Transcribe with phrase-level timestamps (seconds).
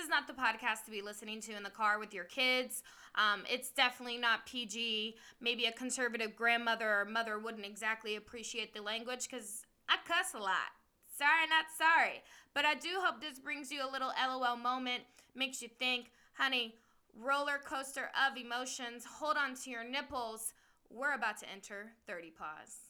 [0.00, 2.82] is not the podcast to be listening to in the car with your kids.
[3.14, 5.16] Um, it's definitely not PG.
[5.40, 10.38] Maybe a conservative grandmother or mother wouldn't exactly appreciate the language because I cuss a
[10.38, 10.72] lot.
[11.16, 12.22] Sorry, not sorry.
[12.54, 15.02] But I do hope this brings you a little LOL moment,
[15.34, 16.74] makes you think, honey,
[17.14, 19.04] roller coaster of emotions.
[19.04, 20.54] Hold on to your nipples.
[20.88, 22.89] We're about to enter 30 pause.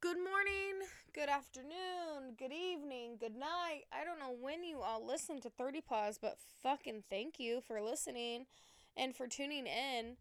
[0.00, 3.82] Good morning, good afternoon, good evening, good night.
[3.92, 7.82] I don't know when you all listen to 30 Pause, but fucking thank you for
[7.82, 8.46] listening
[8.96, 10.18] and for tuning in.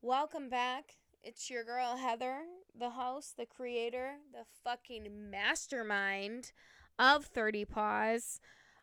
[0.00, 0.94] Welcome back.
[1.24, 2.42] It's your girl Heather,
[2.78, 6.52] the host, the creator, the fucking mastermind
[7.00, 8.38] of 30 Pause.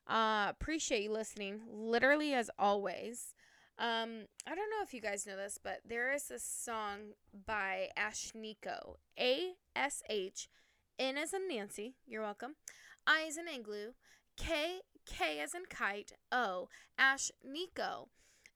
[0.06, 3.34] Uh, appreciate you listening, literally as always.
[3.80, 7.14] Um, I don't know if you guys know this, but there is a song
[7.46, 8.96] by Ashnikko.
[9.20, 10.50] A S H
[10.98, 12.56] N as in Nancy, you're welcome.
[13.06, 13.92] I as in Igloo.
[14.36, 16.14] K K as in kite.
[16.32, 18.10] O Ash Nico.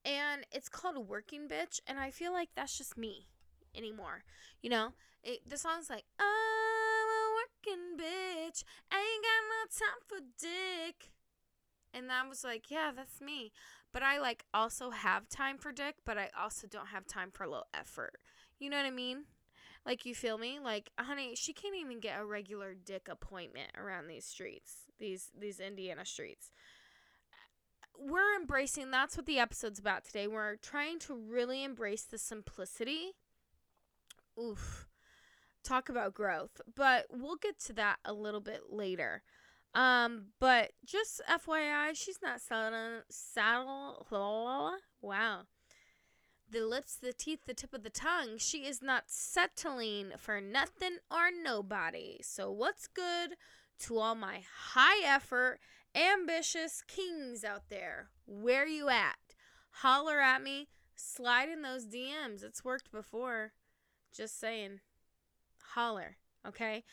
[0.03, 3.27] And it's called Working Bitch, and I feel like that's just me
[3.75, 4.23] anymore.
[4.61, 4.94] You know?
[5.23, 8.64] It, the song's like, I'm a working bitch.
[8.92, 11.11] Ain't got no time for dick.
[11.94, 13.52] And I was like, yeah, that's me.
[13.94, 17.47] But I like also have time for dick, but I also don't have time for
[17.47, 18.17] low effort.
[18.59, 19.25] You know what I mean?
[19.86, 20.59] Like you feel me?
[20.64, 25.59] Like, honey, she can't even get a regular dick appointment around these streets, these these
[25.59, 26.52] Indiana streets.
[27.98, 30.28] We're embracing that's what the episode's about today.
[30.28, 33.14] We're trying to really embrace the simplicity.
[34.39, 34.88] Oof.
[35.64, 36.61] Talk about growth.
[36.73, 39.23] But we'll get to that a little bit later.
[39.73, 44.05] Um, but just FYI, she's not saddle saddle
[45.02, 45.41] wow.
[46.50, 48.37] The lips, the teeth, the tip of the tongue.
[48.37, 52.20] She is not settling for nothing or nobody.
[52.21, 53.36] So what's good
[53.80, 54.42] to all my
[54.73, 55.60] high effort,
[55.95, 58.10] ambitious kings out there?
[58.26, 59.15] Where you at?
[59.76, 60.67] Holler at me.
[60.93, 62.43] Slide in those DMs.
[62.43, 63.54] It's worked before.
[64.14, 64.81] Just saying.
[65.73, 66.83] Holler, okay?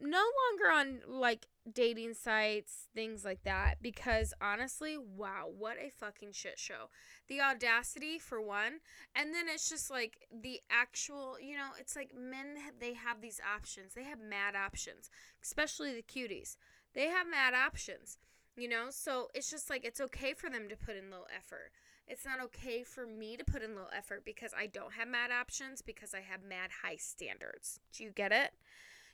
[0.00, 6.32] no longer on like dating sites, things like that, because honestly, wow, what a fucking
[6.32, 6.88] shit show.
[7.28, 8.80] The audacity, for one,
[9.14, 13.40] and then it's just like the actual, you know, it's like men, they have these
[13.54, 13.94] options.
[13.94, 15.10] They have mad options,
[15.42, 16.56] especially the cuties.
[16.94, 18.18] They have mad options,
[18.56, 21.72] you know, so it's just like it's okay for them to put in low effort.
[22.08, 25.30] It's not okay for me to put in low effort because I don't have mad
[25.30, 27.78] options because I have mad high standards.
[27.92, 28.50] Do you get it?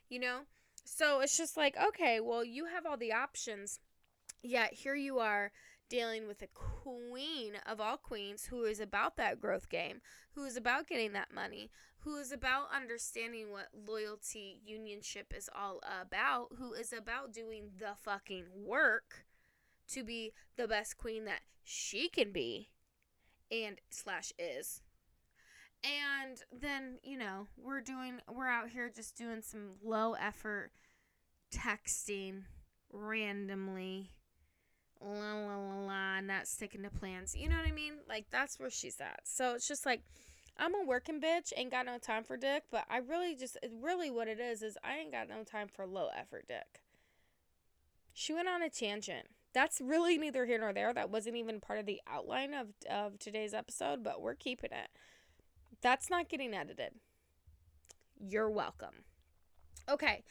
[0.08, 0.40] You know?
[0.86, 3.80] So it's just like, okay, well, you have all the options.
[4.42, 5.50] Yet here you are
[5.88, 10.00] dealing with a queen of all queens who is about that growth game,
[10.34, 11.70] who is about getting that money,
[12.00, 17.94] who is about understanding what loyalty unionship is all about, who is about doing the
[17.96, 19.26] fucking work
[19.88, 22.68] to be the best queen that she can be
[23.50, 24.82] and slash is
[25.86, 30.70] and then, you know, we're doing, we're out here just doing some low effort
[31.54, 32.42] texting
[32.92, 34.10] randomly.
[35.00, 37.36] La la la la, not sticking to plans.
[37.36, 37.94] You know what I mean?
[38.08, 39.20] Like, that's where she's at.
[39.24, 40.02] So it's just like,
[40.58, 44.10] I'm a working bitch, ain't got no time for dick, but I really just, really
[44.10, 46.80] what it is, is I ain't got no time for low effort dick.
[48.14, 49.28] She went on a tangent.
[49.52, 50.94] That's really neither here nor there.
[50.94, 54.88] That wasn't even part of the outline of, of today's episode, but we're keeping it.
[55.80, 56.92] That's not getting edited.
[58.18, 59.04] You're welcome.
[59.88, 60.24] Okay,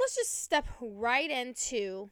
[0.00, 2.10] let's just step right into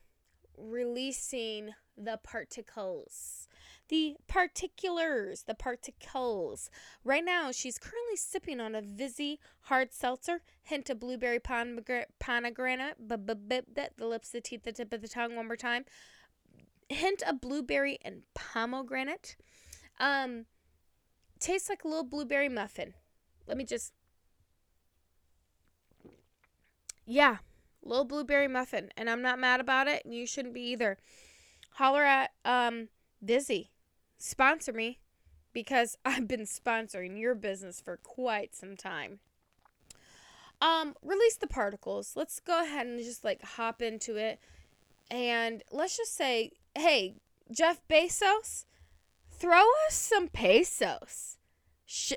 [0.59, 3.49] releasing the particles.
[3.89, 6.71] The particulars, the particles.
[7.03, 13.27] Right now, she's currently sipping on a Vizzy hard seltzer, hint of blueberry pomegranate, the
[13.99, 15.85] lips, the teeth, the tip of the tongue, one more time.
[16.89, 19.37] Hint of blueberry and pomegranate.
[19.99, 20.47] Um,
[21.41, 22.95] tastes like a little blueberry muffin.
[23.47, 23.93] Let me just.
[27.07, 27.39] Yeah,
[27.83, 30.05] little blueberry muffin, and I'm not mad about it.
[30.05, 30.99] And you shouldn't be either.
[31.75, 32.89] Holler at um
[33.23, 33.71] Vizzy,
[34.19, 34.99] sponsor me,
[35.53, 39.21] because I've been sponsoring your business for quite some time.
[40.63, 42.13] Um, release the particles.
[42.17, 44.39] Let's go ahead and just like hop into it,
[45.11, 47.15] and let's just say, hey,
[47.51, 48.67] Jeff Bezos,
[49.41, 51.39] throw us some pesos.
[51.85, 52.13] Sh-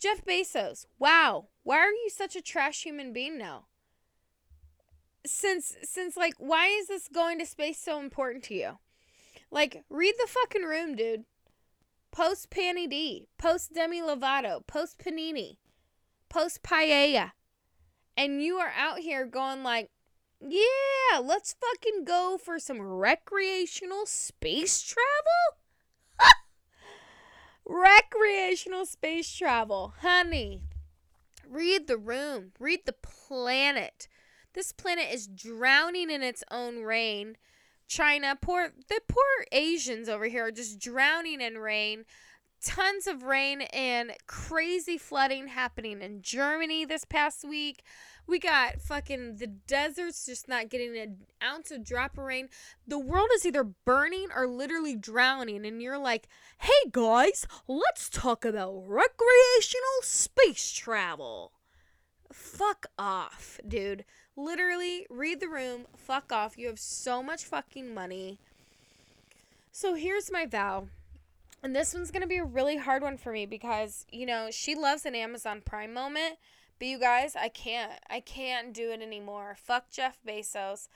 [0.00, 3.66] Jeff Bezos, wow, why are you such a trash human being now?
[5.26, 8.78] since since like why is this going to space so important to you?
[9.50, 11.24] Like read the fucking room, dude.
[12.12, 15.58] Post Panny D, post Demi Lovato, post Panini,
[16.28, 17.32] post Paella.
[18.16, 19.90] And you are out here going like,
[20.40, 25.58] yeah, let's fucking go for some recreational space travel?
[27.66, 29.94] recreational space travel.
[30.00, 30.62] Honey,
[31.48, 34.08] read the room, read the planet.
[34.54, 37.36] This planet is drowning in its own rain.
[37.86, 42.04] China, poor the poor Asians over here are just drowning in rain.
[42.62, 47.82] Tons of rain and crazy flooding happening in Germany this past week.
[48.26, 52.50] We got fucking the deserts just not getting an ounce of drop of rain.
[52.86, 56.28] The world is either burning or literally drowning, and you're like,
[56.58, 61.52] hey guys, let's talk about recreational space travel.
[62.30, 64.04] Fuck off, dude.
[64.36, 66.58] Literally, read the room, fuck off.
[66.58, 68.38] You have so much fucking money.
[69.72, 70.88] So here's my vow.
[71.62, 74.48] And this one's going to be a really hard one for me because, you know,
[74.50, 76.36] she loves an Amazon Prime moment.
[76.78, 77.92] But you guys, I can't.
[78.08, 79.54] I can't do it anymore.
[79.58, 80.88] Fuck Jeff Bezos.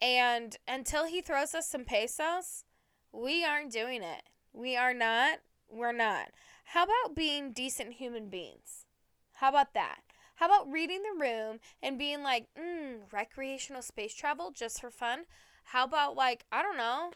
[0.00, 2.64] And until he throws us some pesos,
[3.12, 4.22] we aren't doing it.
[4.54, 5.40] We are not.
[5.70, 6.30] We're not.
[6.64, 8.86] How about being decent human beings?
[9.34, 10.00] How about that?
[10.36, 15.24] How about reading the room and being like, mm, recreational space travel just for fun?
[15.64, 17.10] How about, like, I don't know,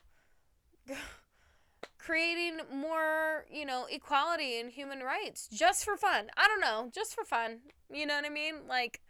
[1.98, 6.30] creating more, you know, equality and human rights just for fun?
[6.36, 7.60] I don't know, just for fun.
[7.92, 8.66] You know what I mean?
[8.68, 9.00] Like,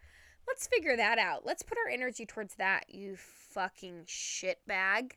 [0.46, 1.46] let's figure that out.
[1.46, 5.12] Let's put our energy towards that, you fucking shitbag.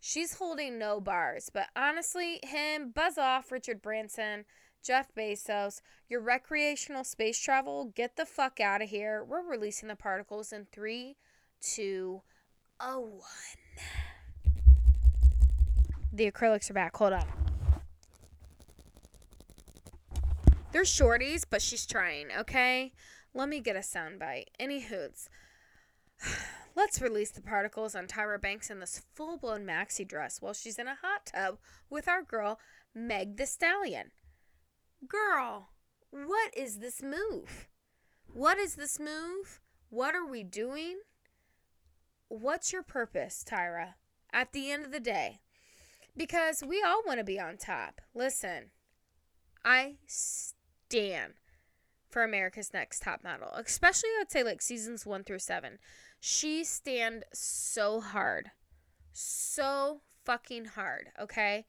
[0.00, 4.44] She's holding no bars, but honestly, him, buzz off, Richard Branson.
[4.82, 9.24] Jeff Bezos, your recreational space travel, get the fuck out of here.
[9.24, 11.16] We're releasing the particles in three,
[11.60, 12.22] two,
[12.80, 13.22] a one.
[16.12, 16.96] The acrylics are back.
[16.96, 17.26] Hold on.
[20.72, 22.92] They're shorties, but she's trying, okay?
[23.34, 24.46] Let me get a soundbite.
[24.58, 25.28] Any hoots.
[26.74, 30.78] Let's release the particles on Tyra Banks in this full blown maxi dress while she's
[30.78, 31.58] in a hot tub
[31.90, 32.58] with our girl,
[32.94, 34.12] Meg the Stallion.
[35.06, 35.68] Girl,
[36.10, 37.68] what is this move?
[38.32, 39.60] What is this move?
[39.90, 41.00] What are we doing?
[42.28, 43.94] What's your purpose, Tyra,
[44.32, 45.41] at the end of the day?
[46.16, 48.00] Because we all want to be on top.
[48.14, 48.70] Listen,
[49.64, 51.34] I stand
[52.10, 55.78] for America's Next Top Model, especially I'd say like seasons one through seven.
[56.20, 58.50] She stand so hard,
[59.12, 61.64] so fucking hard, okay?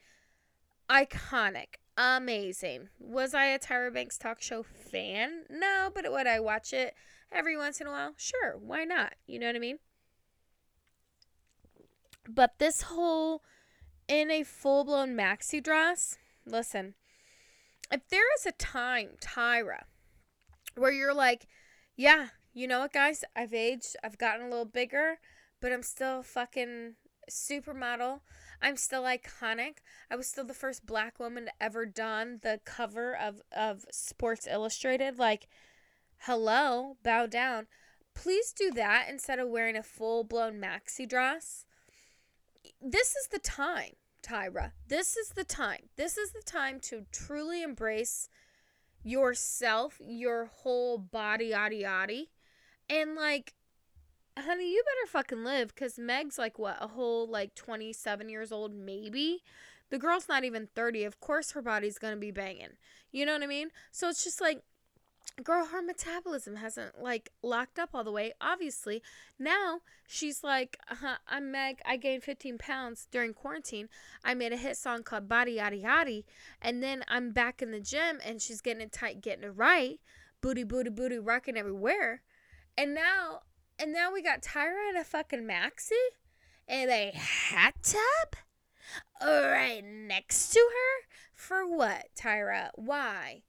[0.90, 2.90] Iconic amazing.
[3.00, 5.44] Was I a Tyra Banks talk show fan?
[5.50, 6.96] No, but would I watch it
[7.32, 8.14] every once in a while?
[8.18, 9.14] Sure, why not?
[9.28, 9.80] You know what I mean?
[12.28, 13.44] But this whole
[14.08, 16.96] in a full blown maxi dress, listen,
[17.92, 19.84] if there is a time, Tyra,
[20.76, 21.48] where you're like,
[21.96, 23.24] yeah, you know what, guys?
[23.36, 25.20] I've aged, I've gotten a little bigger,
[25.62, 26.96] but I'm still fucking
[27.30, 28.22] supermodel.
[28.62, 29.78] I'm still iconic.
[30.10, 34.48] I was still the first black woman to ever don the cover of, of Sports
[34.48, 35.20] Illustrated.
[35.20, 35.48] Like,
[36.20, 37.68] hello, bow down.
[38.16, 41.66] Please do that instead of wearing a full blown maxi dress.
[42.82, 44.72] This is the time, Tyra.
[44.88, 45.90] This is the time.
[45.96, 48.30] This is the time to truly embrace
[49.04, 52.24] yourself, your whole body, yada yada.
[52.90, 53.54] And like,
[54.38, 58.74] honey, you better fucking live because Meg's like what, a whole like 27 years old,
[58.74, 59.44] maybe?
[59.90, 61.04] The girl's not even 30.
[61.04, 62.78] Of course, her body's gonna be banging.
[63.12, 63.70] You know what I mean?
[63.92, 64.64] So it's just like,
[65.42, 69.02] girl, her metabolism hasn't like locked up all the way, obviously.
[69.40, 71.80] Now she's like, uh-huh, I'm Meg.
[71.86, 73.90] I gained 15 pounds during quarantine.
[74.24, 76.24] I made a hit song called Body Yaddy Yaddy.
[76.62, 80.00] And then I'm back in the gym and she's getting it tight, getting it right.
[80.42, 82.22] Booty, booty, booty, rocking everywhere.
[82.78, 83.42] And now
[83.80, 85.92] and now we got Tyra in a fucking maxi
[86.68, 88.36] and a hot tub
[89.22, 91.08] right next to her.
[91.34, 92.70] For what, Tyra?
[92.76, 93.42] Why?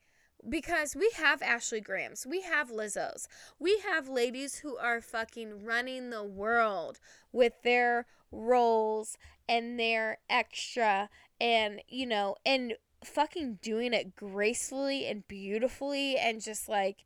[0.47, 3.27] Because we have Ashley Grahams, we have Lizzos,
[3.59, 7.01] we have ladies who are fucking running the world
[7.33, 9.17] with their roles
[9.49, 11.09] and their extra
[11.41, 17.05] and, you know, and fucking doing it gracefully and beautifully and just like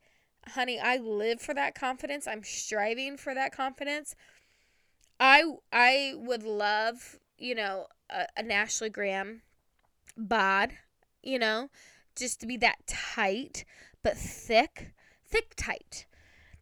[0.48, 2.26] honey, I live for that confidence.
[2.26, 4.14] I'm striving for that confidence.
[5.20, 9.42] I I would love, you know, a, Ashley Graham
[10.16, 10.72] bod,
[11.22, 11.70] you know,
[12.18, 13.64] just to be that tight
[14.02, 14.92] but thick,
[15.26, 16.06] thick tight.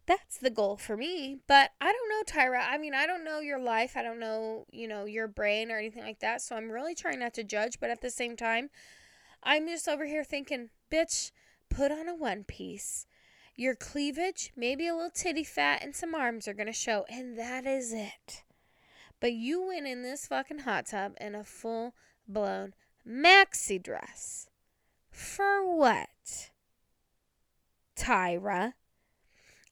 [0.05, 1.39] That's the goal for me.
[1.47, 2.65] But I don't know, Tyra.
[2.67, 3.97] I mean, I don't know your life.
[3.97, 6.41] I don't know, you know, your brain or anything like that.
[6.41, 7.79] So I'm really trying not to judge.
[7.79, 8.69] But at the same time,
[9.43, 11.31] I'm just over here thinking, bitch,
[11.69, 13.05] put on a one piece.
[13.55, 17.05] Your cleavage, maybe a little titty fat, and some arms are going to show.
[17.09, 18.43] And that is it.
[19.19, 21.95] But you went in this fucking hot tub in a full
[22.27, 22.73] blown
[23.05, 24.47] maxi dress.
[25.17, 26.51] For what?
[27.95, 28.73] Tyra?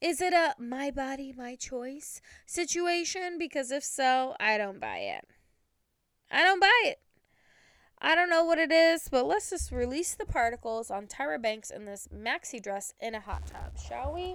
[0.00, 3.38] Is it a my body, my choice situation?
[3.38, 5.24] Because if so, I don't buy it.
[6.32, 6.98] I don't buy it.
[8.02, 11.70] I don't know what it is, but let's just release the particles on Tyra Banks
[11.70, 14.34] in this maxi dress in a hot tub, shall we?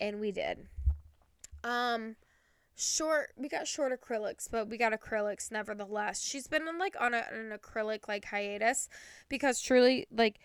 [0.00, 0.68] And we did.
[1.64, 2.14] Um,
[2.76, 3.32] short.
[3.36, 6.22] We got short acrylics, but we got acrylics nevertheless.
[6.22, 8.88] She's been like on a, an acrylic like hiatus
[9.28, 10.38] because truly like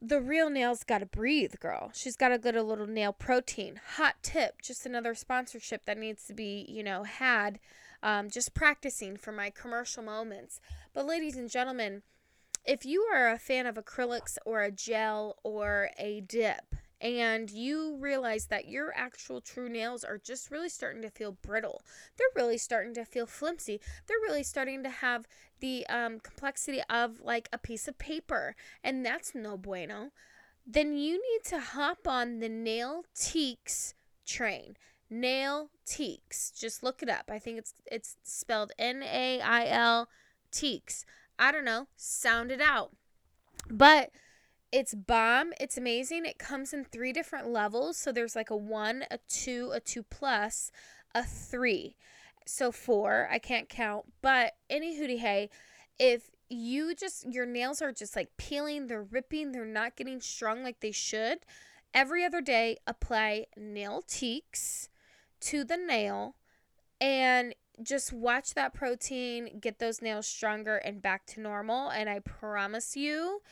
[0.00, 1.90] the real nails got to breathe, girl.
[1.94, 3.80] She's got to get a little nail protein.
[3.96, 7.58] Hot tip, just another sponsorship that needs to be, you know, had.
[8.02, 10.58] Um, just practicing for my commercial moments.
[10.94, 12.00] But, ladies and gentlemen,
[12.64, 17.96] if you are a fan of acrylics or a gel or a dip, and you
[17.98, 21.82] realize that your actual true nails are just really starting to feel brittle.
[22.16, 23.80] They're really starting to feel flimsy.
[24.06, 25.26] They're really starting to have
[25.60, 28.54] the um, complexity of like a piece of paper,
[28.84, 30.10] and that's no bueno.
[30.66, 33.94] Then you need to hop on the Nail Teaks
[34.26, 34.76] train.
[35.08, 36.52] Nail Teaks.
[36.52, 37.30] Just look it up.
[37.30, 40.08] I think it's it's spelled N A I L
[40.52, 41.04] Teaks.
[41.38, 41.88] I don't know.
[41.96, 42.92] Sound it out.
[43.68, 44.10] But
[44.72, 45.52] it's bomb.
[45.60, 46.26] It's amazing.
[46.26, 47.96] It comes in three different levels.
[47.96, 50.70] So there's like a one, a two, a two plus,
[51.14, 51.96] a three.
[52.46, 53.28] So four.
[53.30, 54.06] I can't count.
[54.22, 55.50] But any hootie hey,
[55.98, 60.62] if you just your nails are just like peeling, they're ripping, they're not getting strong
[60.62, 61.38] like they should.
[61.92, 64.88] Every other day, apply nail teaks
[65.40, 66.36] to the nail
[67.00, 71.88] and just watch that protein get those nails stronger and back to normal.
[71.88, 73.42] And I promise you,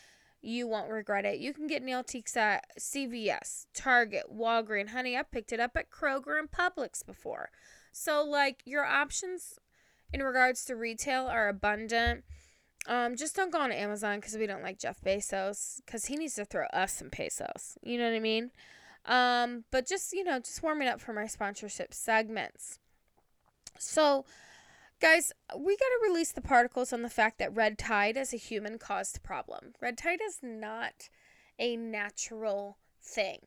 [0.41, 1.39] you won't regret it.
[1.39, 4.91] You can get nail teaks at CVS, Target, Walgreens.
[4.91, 7.51] Honey, I picked it up at Kroger and Publix before.
[7.93, 9.59] So, like, your options
[10.13, 12.25] in regards to retail are abundant.
[12.87, 16.35] Um, just don't go on Amazon because we don't like Jeff Bezos because he needs
[16.35, 17.77] to throw us some pesos.
[17.83, 18.51] You know what I mean?
[19.05, 22.79] Um, but just, you know, just warming up for my sponsorship segments.
[23.79, 24.25] So,
[25.01, 28.37] Guys, we got to release the particles on the fact that red tide is a
[28.37, 29.73] human caused problem.
[29.81, 31.09] Red tide is not
[31.57, 33.39] a natural thing.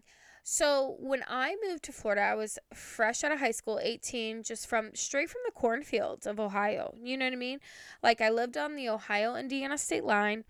[0.44, 4.66] So, when I moved to Florida, I was fresh out of high school, 18, just
[4.66, 6.96] from straight from the cornfields of Ohio.
[7.04, 7.60] You know what I mean?
[8.02, 10.46] Like, I lived on the Ohio Indiana state line.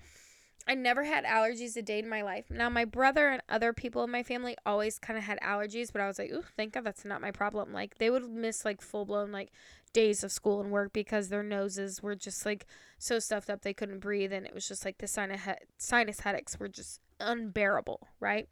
[0.67, 2.45] I never had allergies a day in my life.
[2.49, 6.01] Now, my brother and other people in my family always kind of had allergies, but
[6.01, 7.73] I was like, ooh, thank God that's not my problem.
[7.73, 9.51] Like, they would miss like full blown like
[9.93, 12.65] days of school and work because their noses were just like
[12.97, 15.41] so stuffed up they couldn't breathe and it was just like the sinus
[15.77, 18.47] sinus headaches were just unbearable, right?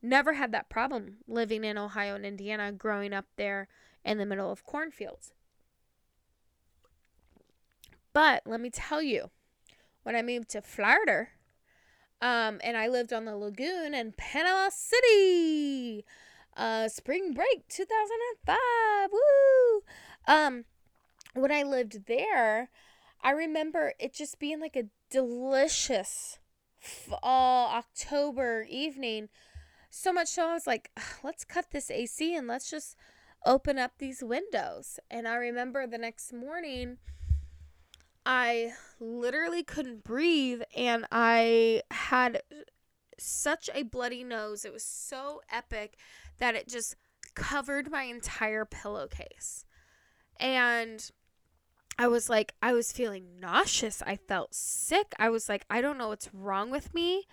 [0.00, 3.68] Never had that problem living in Ohio and Indiana growing up there
[4.04, 5.32] in the middle of cornfields.
[8.12, 9.30] But let me tell you,
[10.02, 11.28] when I moved to Florida,
[12.20, 16.04] um, and I lived on the lagoon in Panama City,
[16.56, 18.56] uh, spring break 2005.
[19.12, 19.82] Woo!
[20.26, 20.64] Um,
[21.34, 22.70] when I lived there,
[23.22, 26.38] I remember it just being like a delicious
[26.78, 29.28] fall October evening.
[29.90, 30.90] So much so I was like,
[31.22, 32.96] let's cut this AC and let's just
[33.44, 34.98] open up these windows.
[35.10, 36.98] And I remember the next morning,
[38.24, 42.42] I literally couldn't breathe and I had
[43.18, 44.64] such a bloody nose.
[44.64, 45.96] It was so epic
[46.38, 46.96] that it just
[47.34, 49.64] covered my entire pillowcase.
[50.38, 51.10] And
[51.98, 54.02] I was like, I was feeling nauseous.
[54.02, 55.14] I felt sick.
[55.18, 57.26] I was like, I don't know what's wrong with me.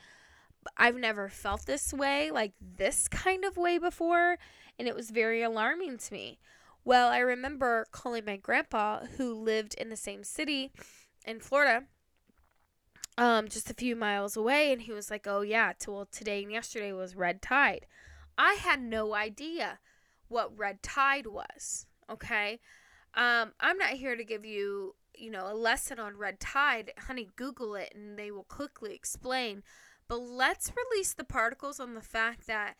[0.77, 4.37] I've never felt this way, like this kind of way before.
[4.77, 6.39] And it was very alarming to me.
[6.85, 10.71] Well, I remember calling my grandpa, who lived in the same city
[11.25, 11.83] in Florida,
[13.17, 14.71] um, just a few miles away.
[14.71, 17.85] And he was like, Oh, yeah, to, well, today and yesterday was red tide.
[18.37, 19.79] I had no idea
[20.29, 21.85] what red tide was.
[22.09, 22.59] Okay.
[23.13, 26.93] Um, I'm not here to give you, you know, a lesson on red tide.
[26.97, 29.63] Honey, Google it and they will quickly explain.
[30.07, 32.75] But let's release the particles on the fact that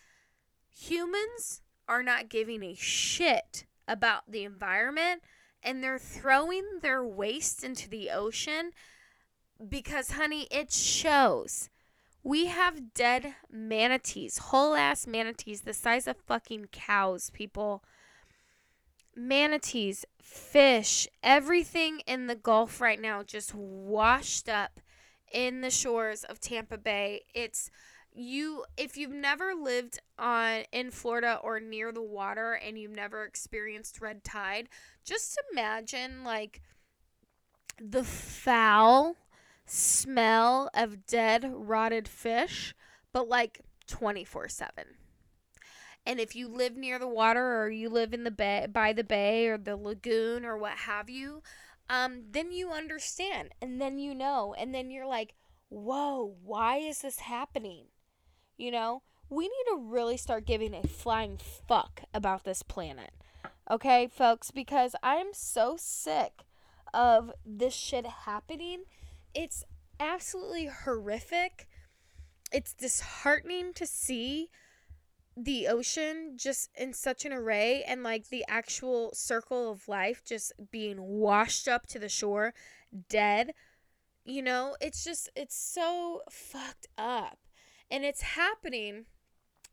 [0.70, 5.24] humans are not giving a shit about the environment
[5.62, 8.72] and they're throwing their waste into the ocean
[9.68, 11.70] because, honey, it shows.
[12.24, 17.84] We have dead manatees, whole ass manatees the size of fucking cows, people.
[19.16, 24.80] Manatees, fish, everything in the Gulf right now just washed up
[25.32, 27.24] in the shores of Tampa Bay.
[27.34, 27.70] It's
[28.14, 33.24] you if you've never lived on in Florida or near the water and you've never
[33.24, 34.70] experienced red tide,
[35.04, 36.62] just imagine like
[37.82, 39.16] the foul
[39.66, 42.76] smell of dead rotted fish,
[43.14, 44.98] but like 24/7.
[46.06, 49.04] And if you live near the water or you live in the bay by the
[49.04, 51.44] bay or the lagoon or what have you,
[51.90, 55.36] um, then you understand and then you know and then you're like,
[55.70, 57.86] whoa, why is this happening?
[58.60, 63.12] You know, we need to really start giving a flying fuck about this planet.
[63.72, 66.44] Okay, folks, because I'm so sick
[66.94, 68.84] of this shit happening.
[69.34, 69.64] It's
[69.98, 71.70] absolutely horrific.
[72.52, 74.50] It's disheartening to see
[75.38, 80.52] the ocean just in such an array and like the actual circle of life just
[80.70, 82.54] being washed up to the shore
[83.08, 83.54] dead.
[84.26, 87.38] You know, it's just, it's so fucked up.
[87.92, 89.06] And it's happening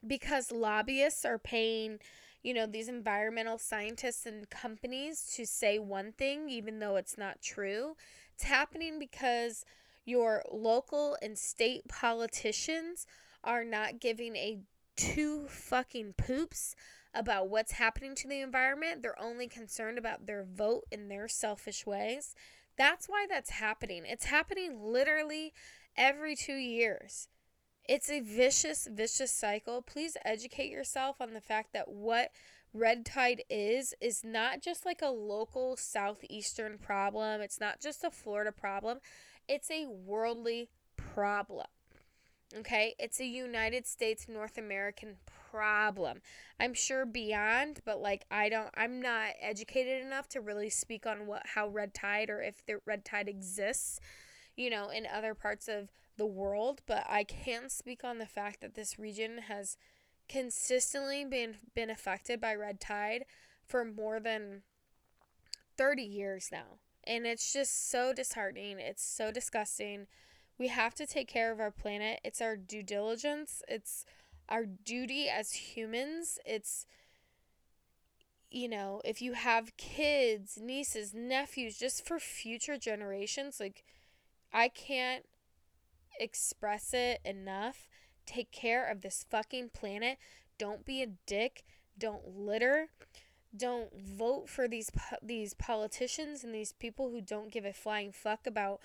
[0.06, 1.98] because lobbyists are paying,
[2.42, 7.42] you know, these environmental scientists and companies to say one thing, even though it's not
[7.42, 7.96] true.
[8.34, 9.64] It's happening because
[10.04, 13.06] your local and state politicians
[13.42, 14.60] are not giving a
[14.96, 16.74] two fucking poops
[17.14, 19.02] about what's happening to the environment.
[19.02, 22.34] They're only concerned about their vote in their selfish ways.
[22.76, 24.04] That's why that's happening.
[24.06, 25.52] It's happening literally
[25.96, 27.28] every two years.
[27.88, 29.82] It's a vicious, vicious cycle.
[29.82, 32.30] Please educate yourself on the fact that what
[32.74, 37.40] red tide is, is not just like a local southeastern problem.
[37.40, 38.98] It's not just a Florida problem.
[39.48, 41.66] It's a worldly problem.
[42.56, 42.94] Okay?
[42.98, 45.16] It's a United States, North American
[45.50, 46.20] problem.
[46.60, 51.26] I'm sure beyond, but like I don't I'm not educated enough to really speak on
[51.26, 54.00] what how red tide or if the red tide exists,
[54.56, 58.60] you know, in other parts of the world, but I can speak on the fact
[58.60, 59.76] that this region has
[60.28, 63.24] consistently been been affected by red tide
[63.64, 64.62] for more than
[65.76, 66.78] 30 years now.
[67.04, 68.80] And it's just so disheartening.
[68.80, 70.06] It's so disgusting.
[70.58, 72.20] We have to take care of our planet.
[72.24, 73.62] It's our due diligence.
[73.68, 74.04] It's
[74.48, 76.38] our duty as humans.
[76.44, 76.86] It's
[78.50, 83.84] you know, if you have kids, nieces, nephews, just for future generations, like
[84.52, 85.26] I can't
[86.18, 87.88] express it enough.
[88.26, 90.18] Take care of this fucking planet.
[90.58, 91.64] Don't be a dick.
[91.98, 92.88] Don't litter.
[93.56, 94.90] Don't vote for these
[95.22, 98.80] these politicians and these people who don't give a flying fuck about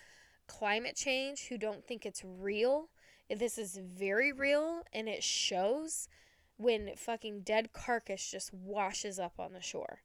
[0.48, 2.89] climate change, who don't think it's real.
[3.30, 6.08] This is very real and it shows
[6.58, 10.02] when fucking dead carcass just washes up on the shore.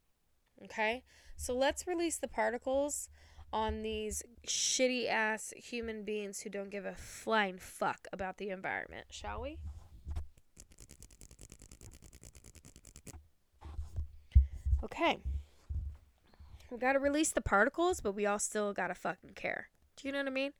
[0.64, 1.04] Okay?
[1.36, 3.08] So let's release the particles
[3.52, 9.06] on these shitty ass human beings who don't give a flying fuck about the environment,
[9.10, 9.58] shall we?
[14.84, 15.18] Okay.
[16.70, 19.68] We gotta release the particles, but we all still gotta fucking care.
[19.96, 20.52] Do you know what I mean?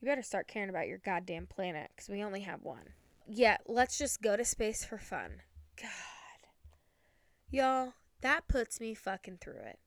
[0.00, 2.94] You better start caring about your goddamn planet, because we only have one.
[3.26, 5.42] Yeah, let's just go to space for fun.
[5.76, 5.88] God.
[7.50, 9.78] Y'all, that puts me fucking through it.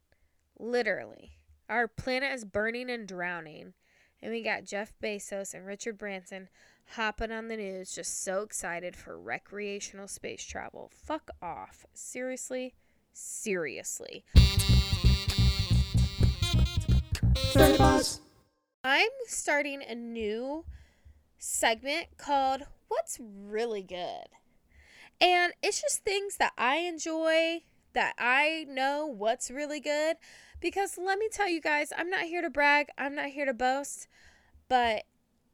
[0.60, 1.38] Literally.
[1.70, 3.74] Our planet is burning and drowning.
[4.22, 6.50] And we got Jeff Bezos and Richard Branson
[6.96, 10.92] hopping on the news, just so excited for recreational space travel.
[10.94, 11.86] Fuck off.
[11.94, 12.74] Seriously?
[13.14, 14.26] Seriously.
[18.84, 20.66] I'm starting a new
[21.38, 24.28] segment called What's Really Good?
[25.22, 30.18] And it's just things that I enjoy, that I know what's really good.
[30.64, 33.54] Because let me tell you guys, I'm not here to brag, I'm not here to
[33.54, 34.08] boast,
[34.70, 35.04] but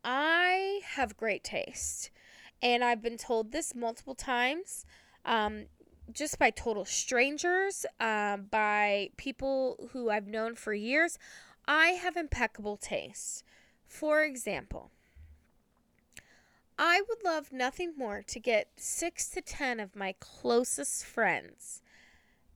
[0.05, 2.11] I have great taste.
[2.61, 4.85] And I've been told this multiple times,
[5.25, 5.65] um,
[6.11, 11.17] just by total strangers, um, by people who I've known for years.
[11.67, 13.43] I have impeccable taste.
[13.87, 14.91] For example,
[16.77, 21.81] I would love nothing more to get six to ten of my closest friends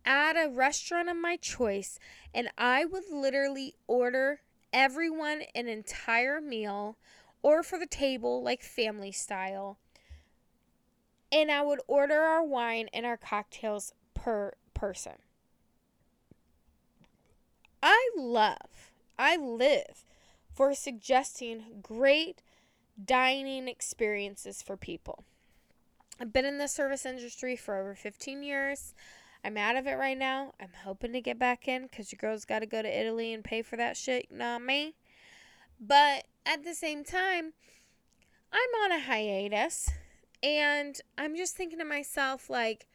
[0.05, 1.99] at a restaurant of my choice
[2.33, 6.97] and I would literally order everyone an entire meal
[7.41, 9.77] or for the table like family style.
[11.31, 15.13] And I would order our wine and our cocktails per person.
[17.81, 20.05] I love, I live
[20.53, 22.41] for suggesting great
[23.03, 25.23] dining experiences for people.
[26.19, 28.93] I've been in the service industry for over 15 years.
[29.43, 30.53] I'm out of it right now.
[30.59, 33.43] I'm hoping to get back in because your girl's got to go to Italy and
[33.43, 34.95] pay for that shit, not me.
[35.79, 37.53] But at the same time,
[38.51, 39.89] I'm on a hiatus
[40.41, 42.87] and I'm just thinking to myself, like,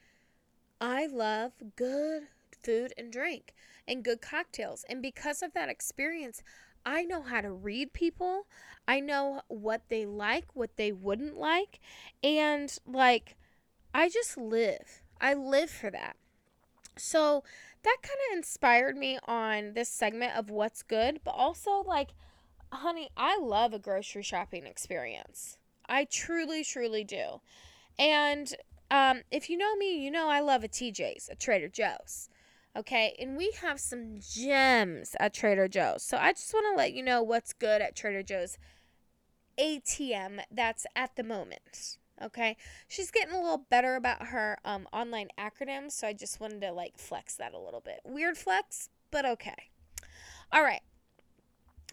[0.81, 2.25] I love good
[2.63, 3.55] food and drink
[3.87, 4.85] and good cocktails.
[4.89, 6.43] And because of that experience,
[6.87, 8.47] I know how to read people.
[8.87, 11.81] I know what they like, what they wouldn't like.
[12.23, 13.37] And like,
[13.93, 15.03] I just live.
[15.21, 16.17] I live for that.
[17.01, 17.45] So
[17.83, 22.11] that kind of inspired me on this segment of what's good, but also like,
[22.73, 25.59] honey, I love a grocery shopping experience.
[25.89, 27.41] I truly, truly do.
[27.99, 28.55] And
[28.91, 32.29] um, if you know me, you know I love a TJ's, a Trader Joe's.
[32.77, 36.03] Okay, and we have some gems at Trader Joe's.
[36.03, 38.59] So I just want to let you know what's good at Trader Joe's
[39.59, 41.99] ATM that's at the moment.
[42.23, 42.57] Okay,
[42.89, 46.73] she's getting a little better about her um, online acronyms, so I just wanted to
[46.73, 48.01] like flex that a little bit.
[48.05, 49.71] Weird flex, but okay.
[50.53, 50.83] All right.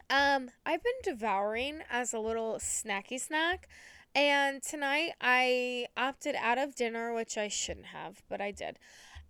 [0.09, 3.67] Um, I've been devouring as a little snacky snack,
[4.13, 8.79] and tonight I opted out of dinner, which I shouldn't have, but I did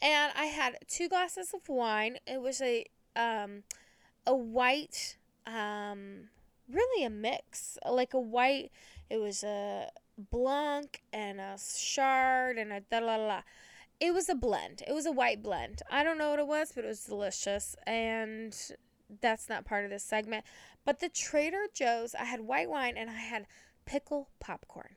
[0.02, 2.18] and I had two glasses of wine.
[2.28, 3.64] It was a um,
[4.26, 6.30] a white, um,
[6.70, 8.72] really a mix, like a white.
[9.10, 13.42] It was a blanc and a Shard and a da la la.
[14.00, 14.84] It was a blend.
[14.88, 15.82] It was a white blend.
[15.90, 17.76] I don't know what it was, but it was delicious.
[17.88, 18.56] And
[19.22, 20.46] that's not part of this segment.
[20.84, 23.48] But the Trader Joe's, I had white wine and I had
[23.86, 24.96] pickle popcorn.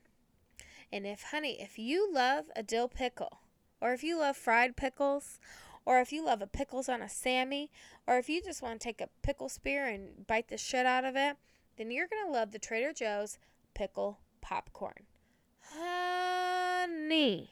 [0.92, 3.40] And if, honey, if you love a dill pickle,
[3.80, 5.38] or if you love fried pickles,
[5.84, 7.70] or if you love a pickles on a Sammy,
[8.06, 11.04] or if you just want to take a pickle spear and bite the shit out
[11.04, 11.36] of it,
[11.76, 13.38] then you're going to love the Trader Joe's
[13.74, 15.04] pickle popcorn.
[15.76, 17.50] Honey.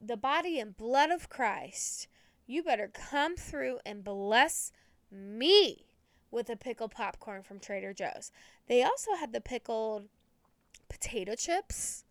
[0.00, 2.08] The body and blood of Christ,
[2.46, 4.72] you better come through and bless
[5.10, 5.86] me
[6.30, 8.32] with a pickle popcorn from Trader Joe's.
[8.68, 10.08] They also had the pickled
[10.88, 12.04] potato chips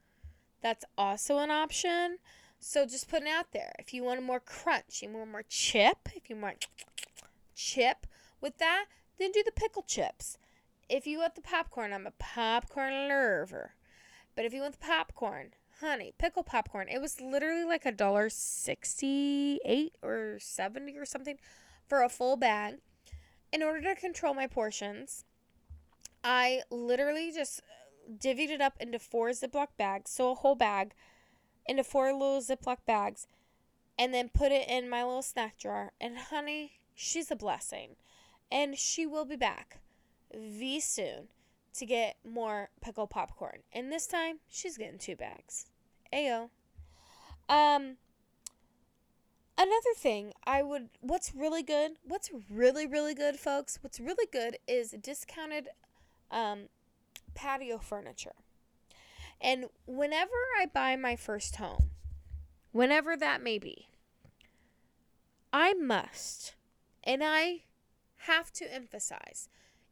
[0.62, 2.18] that's also an option.
[2.60, 3.74] So just putting out there.
[3.80, 6.68] If you want more crunch, you want more chip, if you want
[7.56, 8.06] chip
[8.42, 8.86] with that,
[9.18, 10.38] then do the pickle chips.
[10.90, 13.76] If you want the popcorn, I'm a popcorn lover.
[14.36, 18.30] But if you want the popcorn, honey, pickle popcorn, it was literally like a dollar
[18.30, 21.38] sixty-eight or seventy or something
[21.88, 22.78] for a full bag.
[23.52, 25.26] In order to control my portions,
[26.24, 27.62] I literally just
[28.12, 30.94] divvied it up into four Ziploc bags, so a whole bag,
[31.68, 33.28] into four little Ziploc bags,
[33.98, 35.92] and then put it in my little snack jar.
[36.02, 37.96] And honey, she's a blessing.
[38.52, 39.78] And she will be back
[40.34, 41.28] V soon
[41.74, 43.60] to get more pickle popcorn.
[43.72, 45.68] And this time, she's getting two bags.
[46.14, 46.50] Ayo.
[47.48, 47.98] Um,
[49.58, 54.58] another thing I would, what's really good, what's really, really good, folks, what's really good
[54.68, 55.70] is discounted
[56.32, 56.70] um,
[57.34, 58.36] patio furniture.
[59.42, 61.92] And whenever I buy my first home,
[62.72, 63.88] whenever that may be,
[65.52, 66.56] I must,
[67.04, 67.64] and I
[68.24, 69.50] have to emphasize,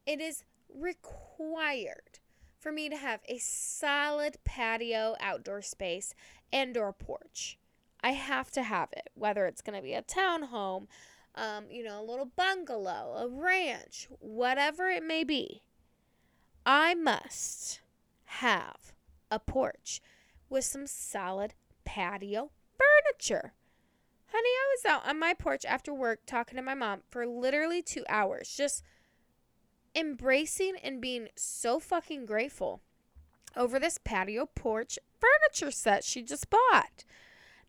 [0.07, 0.43] it is
[0.73, 2.19] required
[2.57, 6.15] for me to have a solid patio outdoor space
[6.51, 7.59] and or porch.
[8.01, 10.87] I have to have it, whether it's going to be a townhome,
[11.35, 15.61] um, you know, a little bungalow, a ranch, whatever it may be.
[16.65, 17.81] I must
[18.25, 18.93] have
[19.29, 20.01] a porch
[20.49, 23.53] with some solid patio furniture.
[24.31, 27.81] Honey, I was out on my porch after work talking to my mom for literally
[27.81, 28.83] two hours, just
[29.97, 32.81] embracing and being so fucking grateful
[33.55, 37.03] over this patio porch furniture set she just bought.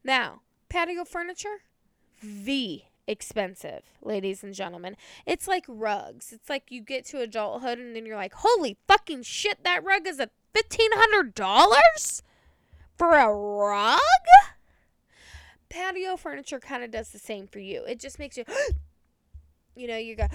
[0.05, 1.63] Now, patio furniture,
[2.21, 4.97] V expensive, ladies and gentlemen.
[5.27, 6.33] It's like rugs.
[6.33, 10.07] It's like you get to adulthood and then you're like, holy fucking shit, that rug
[10.07, 12.23] is a $1,500
[12.97, 14.01] for a rug?
[15.71, 17.85] Patio furniture kind of does the same for you.
[17.85, 18.45] It just makes you,
[19.75, 20.31] you know, you got,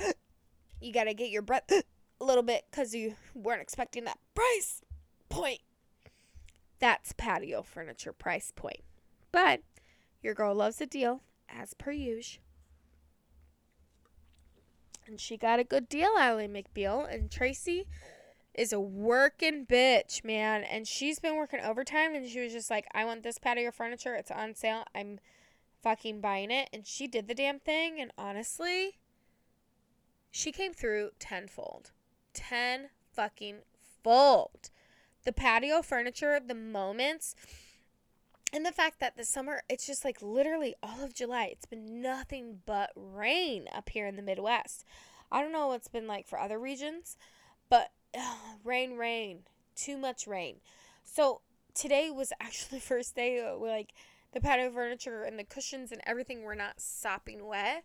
[0.84, 4.82] you got to get your breath a little bit because you weren't expecting that price
[5.30, 5.62] point.
[6.80, 8.82] That's patio furniture price point.
[9.32, 9.62] But
[10.22, 12.42] your girl loves a deal, as per usual.
[15.06, 17.14] And she got a good deal, Ally McBeal.
[17.14, 17.88] And Tracy
[18.54, 20.64] is a working bitch, man.
[20.64, 24.16] And she's been working overtime and she was just like, I want this patio furniture.
[24.16, 24.84] It's on sale.
[24.96, 25.20] I'm
[25.82, 26.70] fucking buying it.
[26.72, 28.00] And she did the damn thing.
[28.00, 28.98] And honestly,
[30.36, 31.92] she came through tenfold.
[32.34, 32.90] Tenfold.
[33.14, 33.58] fucking
[34.04, 34.72] fold.
[35.26, 37.36] The patio furniture, the moments,
[38.52, 42.02] and the fact that the summer, it's just like literally all of July, it's been
[42.02, 44.86] nothing but rain up here in the Midwest.
[45.32, 47.16] I don't know what's been like for other regions,
[47.70, 49.44] but ugh, rain, rain,
[49.76, 50.62] too much rain.
[51.04, 51.42] So
[51.76, 53.94] today was actually the first day where like
[54.32, 57.84] the patio furniture and the cushions and everything were not sopping wet.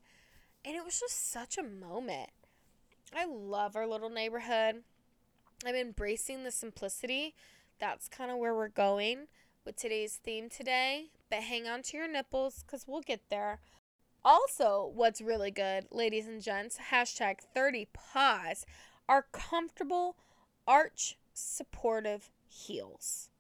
[0.65, 2.31] And it was just such a moment.
[3.15, 4.83] I love our little neighborhood.
[5.67, 7.35] I'm embracing the simplicity.
[7.79, 9.29] That's kind of where we're going
[9.65, 11.07] with today's theme today.
[11.31, 13.61] But hang on to your nipples because we'll get there.
[14.25, 18.67] Also, what's really good, ladies and gents, hashtag 30 Pause,
[19.09, 20.17] are comfortable,
[20.67, 23.31] arch supportive heels.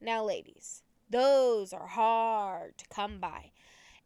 [0.00, 3.52] Now, ladies, those are hard to come by.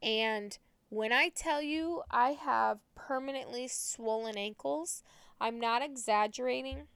[0.03, 0.57] And
[0.91, 5.03] when I tell you I have permanently swollen ankles,
[5.41, 6.89] I'm not exaggerating.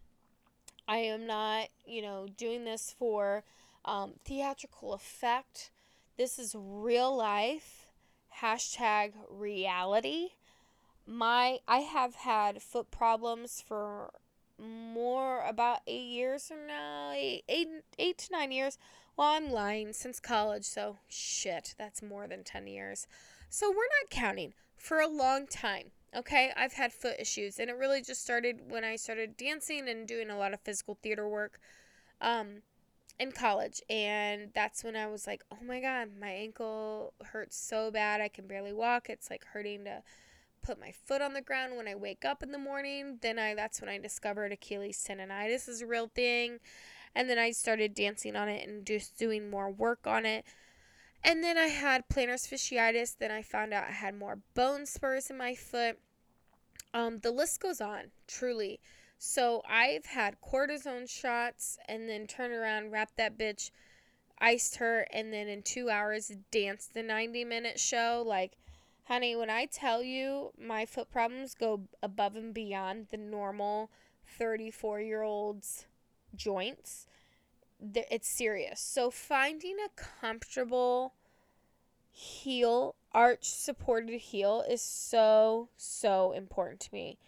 [0.86, 3.44] I am not, you know, doing this for
[3.84, 5.70] um, theatrical effect.
[6.18, 7.86] This is real life.
[8.40, 10.30] Hashtag reality.
[11.06, 14.10] My I have had foot problems for
[14.58, 18.76] more about eight years from now, eight, eight, eight to nine years.
[19.16, 23.06] Well, I'm lying since college, so shit, that's more than 10 years.
[23.54, 25.92] So we're not counting for a long time.
[26.12, 30.08] Okay, I've had foot issues, and it really just started when I started dancing and
[30.08, 31.60] doing a lot of physical theater work
[32.20, 32.62] um,
[33.16, 33.80] in college.
[33.88, 38.26] And that's when I was like, oh my god, my ankle hurts so bad, I
[38.26, 39.08] can barely walk.
[39.08, 40.02] It's like hurting to
[40.60, 43.18] put my foot on the ground when I wake up in the morning.
[43.22, 46.58] Then I that's when I discovered Achilles tendonitis is a real thing.
[47.14, 50.44] And then I started dancing on it and just doing more work on it.
[51.24, 53.16] And then I had plantar fasciitis.
[53.16, 55.98] Then I found out I had more bone spurs in my foot.
[56.92, 58.78] Um, the list goes on, truly.
[59.18, 63.70] So I've had cortisone shots and then turn around, wrap that bitch,
[64.38, 68.22] iced her, and then in two hours danced the 90 minute show.
[68.24, 68.58] Like,
[69.04, 73.90] honey, when I tell you my foot problems go above and beyond the normal
[74.38, 75.86] 34 year old's
[76.36, 77.06] joints,
[77.80, 78.80] it's serious.
[78.80, 79.88] So finding a
[80.20, 81.14] comfortable
[82.10, 87.18] heel, arch supported heel is so so important to me.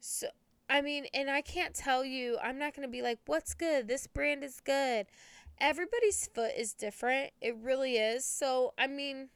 [0.00, 0.28] So
[0.68, 3.88] I mean, and I can't tell you, I'm not going to be like what's good?
[3.88, 5.06] This brand is good.
[5.58, 7.32] Everybody's foot is different.
[7.40, 8.24] It really is.
[8.24, 9.28] So, I mean,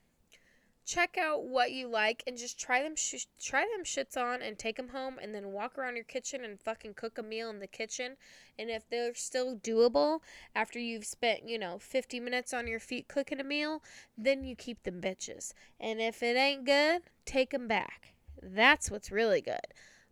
[0.84, 4.58] check out what you like and just try them sh- try them shits on and
[4.58, 7.58] take them home and then walk around your kitchen and fucking cook a meal in
[7.58, 8.16] the kitchen.
[8.58, 10.20] And if they're still doable
[10.54, 13.82] after you've spent you know 50 minutes on your feet cooking a meal
[14.16, 15.52] then you keep them bitches.
[15.80, 18.14] And if it ain't good take them back.
[18.42, 19.66] That's what's really good.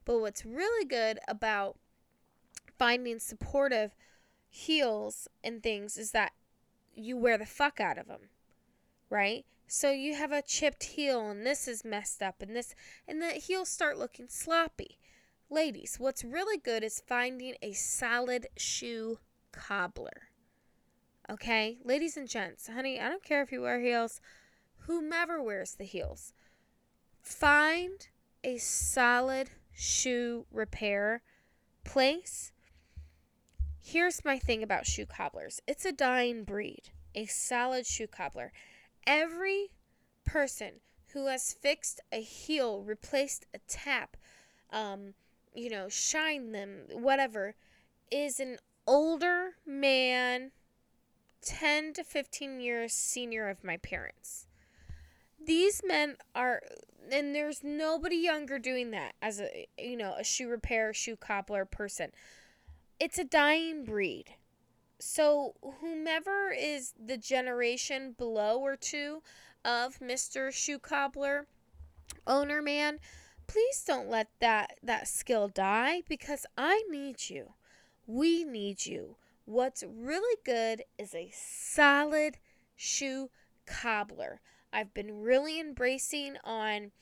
[0.05, 1.77] But what's really good about
[2.79, 3.95] finding supportive
[4.49, 6.33] heels and things is that
[6.95, 8.29] you wear the fuck out of them
[9.09, 12.75] right so you have a chipped heel and this is messed up and this
[13.09, 14.99] and the heels start looking sloppy.
[15.49, 19.19] Ladies, what's really good is finding a solid shoe
[19.51, 20.29] cobbler.
[21.31, 21.79] Okay?
[21.87, 24.21] Ladies and gents, honey, I don't care if you wear heels,
[24.81, 26.35] whomever wears the heels.
[27.23, 28.09] Find
[28.45, 31.23] a solid shoe repair
[31.83, 32.53] place.
[33.81, 35.63] Here's my thing about shoe cobblers.
[35.67, 36.91] It's a dying breed.
[37.15, 38.53] A solid shoe cobbler.
[39.07, 39.71] Every
[40.25, 40.81] person
[41.12, 44.17] who has fixed a heel, replaced a tap,
[44.71, 45.15] um,
[45.55, 47.55] you know, shine them, whatever,
[48.11, 50.53] is an older man,
[51.43, 54.47] 10 to 15 years senior of my parents.
[55.45, 56.62] These men are,
[57.11, 61.65] and there's nobody younger doing that as a, you know, a shoe repair, shoe cobbler
[61.65, 62.12] person.
[63.01, 64.37] It's a dying breed.
[65.05, 69.25] So, whomever is the generation below or two
[69.65, 70.53] of Mr.
[70.53, 71.49] Shoe Cobbler,
[72.25, 73.01] owner man,
[73.49, 77.55] please don't let that, that skill die because I need you.
[78.07, 79.17] We need you.
[79.45, 82.38] What's really good is a solid
[82.77, 83.29] shoe
[83.67, 84.41] cobbler.
[84.73, 86.93] I've been really embracing on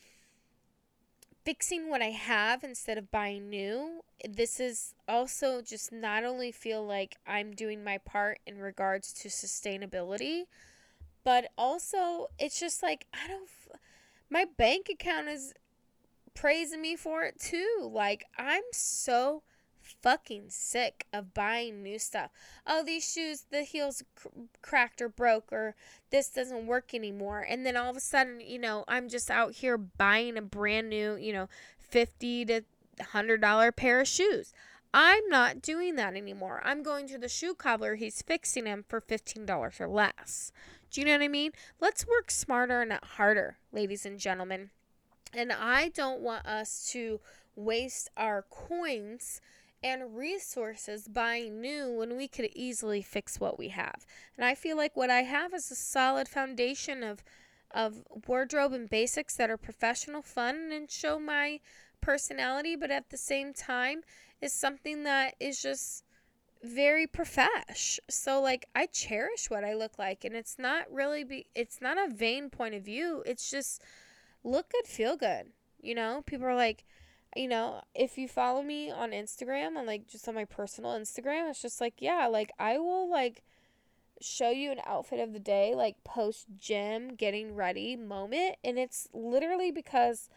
[1.45, 4.03] fixing what I have instead of buying new.
[4.29, 9.29] This is also just not only feel like I'm doing my part in regards to
[9.29, 10.45] sustainability,
[11.25, 13.49] but also it's just like I don't
[14.29, 15.55] my bank account is
[16.35, 17.91] praising me for it too.
[17.93, 19.43] Like I'm so
[20.03, 22.31] fucking sick of buying new stuff.
[22.67, 24.29] Oh, these shoes, the heels cr-
[24.63, 25.75] cracked or broke, or
[26.11, 27.47] this doesn't work anymore.
[27.49, 30.89] And then all of a sudden, you know, I'm just out here buying a brand
[30.89, 31.49] new, you know,
[31.79, 32.63] 50 to
[33.01, 34.53] $100 pair of shoes.
[34.93, 36.61] I'm not doing that anymore.
[36.65, 37.95] I'm going to the shoe cobbler.
[37.95, 40.53] He's fixing them for $15 or less.
[40.91, 41.53] Do you know what I mean?
[41.81, 44.71] Let's work smarter, and not harder, ladies and gentlemen.
[45.33, 47.21] And I don't want us to
[47.55, 49.41] waste our coins
[49.83, 54.07] and resources buying new when we could easily fix what we have.
[54.37, 57.23] And I feel like what I have is a solid foundation of
[57.73, 61.61] of wardrobe and basics that are professional, fun, and show my
[62.01, 64.03] personality, but at the same time
[64.41, 66.05] is something that is just
[66.63, 67.99] very profesh.
[68.09, 71.97] So like I cherish what I look like and it's not really be it's not
[71.97, 73.23] a vain point of view.
[73.25, 73.83] It's just
[74.45, 75.53] look good, feel good.
[75.81, 76.85] You know, people are like,
[77.37, 81.49] you know, if you follow me on Instagram, on like just on my personal Instagram,
[81.49, 83.43] it's just like, yeah, like I will like
[84.21, 88.57] show you an outfit of the day, like post gym, getting ready moment.
[88.65, 90.29] And it's literally because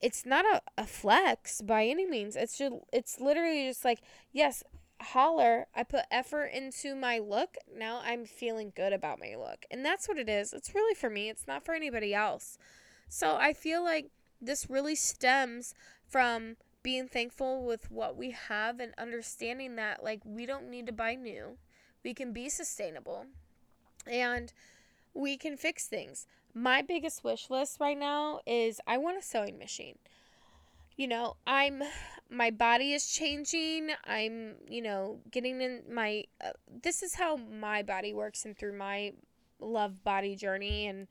[0.00, 2.36] it's not a, a flex by any means.
[2.36, 4.00] It's just, it's literally just like,
[4.32, 4.62] yes,
[5.00, 7.56] holler, I put effort into my look.
[7.76, 9.66] Now I'm feeling good about my look.
[9.70, 10.52] And that's what it is.
[10.52, 12.56] It's really for me, it's not for anybody else.
[13.08, 15.74] So I feel like this really stems
[16.06, 20.92] from being thankful with what we have and understanding that like we don't need to
[20.92, 21.58] buy new.
[22.04, 23.26] We can be sustainable
[24.06, 24.52] and
[25.14, 26.26] we can fix things.
[26.54, 29.98] My biggest wish list right now is I want a sewing machine.
[30.96, 31.82] You know, I'm
[32.30, 33.90] my body is changing.
[34.04, 36.50] I'm, you know, getting in my uh,
[36.82, 39.12] this is how my body works and through my
[39.60, 41.08] love body journey and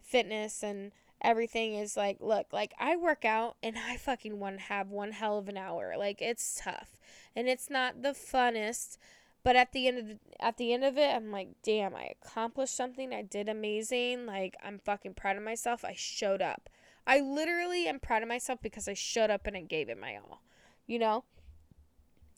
[0.00, 4.62] fitness and everything is like look like i work out and i fucking want to
[4.64, 5.94] have one hell of an hour.
[5.98, 6.96] Like it's tough.
[7.34, 8.98] And it's not the funnest
[9.44, 12.12] but at the end of the, at the end of it i'm like damn i
[12.22, 13.12] accomplished something.
[13.12, 14.26] I did amazing.
[14.26, 15.84] Like i'm fucking proud of myself.
[15.84, 16.68] I showed up.
[17.06, 20.16] I literally am proud of myself because i showed up and i gave it my
[20.16, 20.42] all
[20.88, 21.22] you know?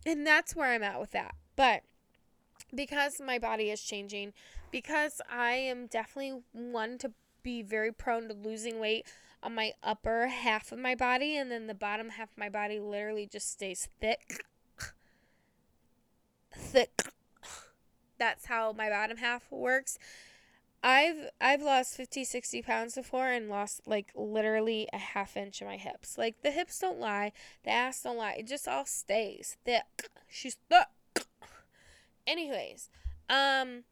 [0.04, 1.34] And that's where i'm at with that.
[1.56, 1.82] But
[2.74, 4.32] because my body is changing
[4.70, 7.12] because i am definitely one to
[7.42, 9.06] be very prone to losing weight
[9.42, 12.78] on my upper half of my body, and then the bottom half of my body
[12.78, 14.44] literally just stays thick.
[16.54, 17.12] Thick.
[18.18, 19.98] That's how my bottom half works.
[20.82, 25.66] I've I've lost 50, 60 pounds before and lost like literally a half inch of
[25.66, 26.16] my hips.
[26.16, 27.32] Like the hips don't lie,
[27.64, 28.36] the ass don't lie.
[28.38, 30.08] It just all stays thick.
[30.26, 31.26] She's thick.
[32.26, 32.88] Anyways,
[33.28, 33.84] um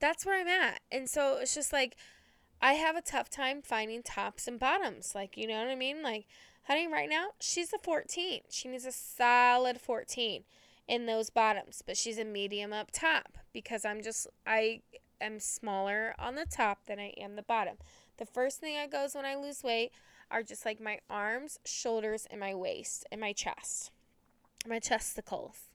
[0.00, 0.80] that's where I'm at.
[0.90, 1.96] And so it's just like
[2.64, 5.14] I have a tough time finding tops and bottoms.
[5.14, 6.02] Like, you know what I mean?
[6.02, 6.26] Like,
[6.62, 8.40] honey, right now, she's a 14.
[8.48, 10.44] She needs a solid 14
[10.88, 14.80] in those bottoms, but she's a medium up top because I'm just, I
[15.20, 17.76] am smaller on the top than I am the bottom.
[18.16, 19.92] The first thing that goes when I lose weight
[20.30, 23.90] are just like my arms, shoulders, and my waist and my chest,
[24.66, 25.68] my chesticles.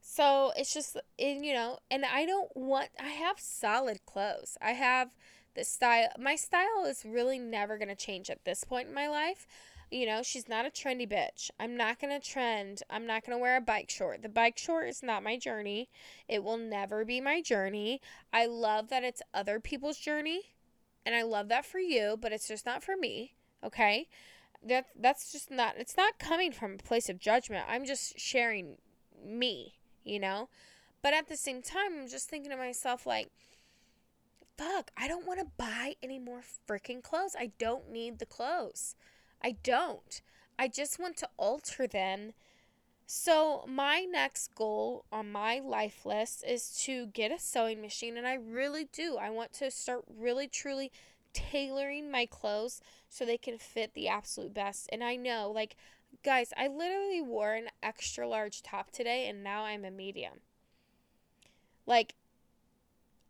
[0.00, 4.56] So it's just, and, you know, and I don't want, I have solid clothes.
[4.62, 5.10] I have,
[5.54, 9.08] the style my style is really never going to change at this point in my
[9.08, 9.46] life.
[9.90, 11.50] You know she's not a trendy bitch.
[11.58, 12.82] I'm not going to trend.
[12.88, 14.22] I'm not going to wear a bike short.
[14.22, 15.88] The bike short is not my journey.
[16.28, 18.00] It will never be my journey.
[18.32, 20.42] I love that it's other people's journey
[21.06, 23.34] and i love that for you but it's just not for me
[23.64, 24.08] okay?
[24.62, 27.64] That that's just not it's not coming from a place of judgment.
[27.68, 28.76] I'm just sharing
[29.24, 30.48] me you know?
[31.02, 33.30] But at the same time i'm just thinking to myself like
[34.60, 37.34] fuck, I don't want to buy any more freaking clothes.
[37.38, 38.94] I don't need the clothes.
[39.42, 40.20] I don't.
[40.58, 42.32] I just want to alter them.
[43.06, 48.26] So, my next goal on my life list is to get a sewing machine, and
[48.26, 49.16] I really do.
[49.16, 50.92] I want to start really, truly
[51.32, 54.88] tailoring my clothes so they can fit the absolute best.
[54.92, 55.74] And I know, like,
[56.22, 60.40] guys, I literally wore an extra large top today, and now I'm a medium.
[61.86, 62.14] Like,